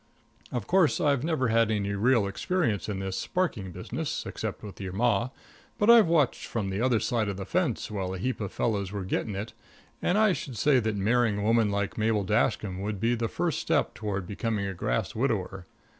Of 0.51 0.65
course 0.65 0.99
I've 0.99 1.23
never 1.23 1.49
had 1.49 1.69
any 1.69 1.93
real 1.93 2.25
experience 2.25 2.89
in 2.89 2.97
this 2.97 3.15
sparking 3.15 3.71
business, 3.71 4.25
except 4.25 4.63
with 4.63 4.81
your 4.81 4.93
Ma; 4.93 5.29
but 5.77 5.91
I've 5.91 6.07
watched 6.07 6.47
from 6.47 6.71
the 6.71 6.81
other 6.81 6.99
side 6.99 7.29
of 7.29 7.37
the 7.37 7.45
fence 7.45 7.91
while 7.91 8.15
a 8.15 8.17
heap 8.17 8.41
of 8.41 8.51
fellows 8.51 8.91
were 8.91 9.05
getting 9.05 9.35
it, 9.35 9.53
and 10.01 10.17
I 10.17 10.33
should 10.33 10.57
say 10.57 10.79
that 10.79 10.95
marrying 10.95 11.37
a 11.37 11.43
woman 11.43 11.69
like 11.69 11.99
Mabel 11.99 12.23
Dashkam 12.25 12.81
would 12.81 12.99
be 12.99 13.13
the 13.13 13.27
first 13.27 13.59
step 13.59 13.93
toward 13.93 14.25
becoming 14.25 14.65
a 14.65 14.73
grass 14.73 15.13
widower. 15.13 15.67